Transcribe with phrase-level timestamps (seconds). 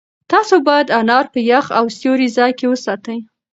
[0.31, 3.19] تاسو باید انار په یخ او سیوري ځای کې وساتئ.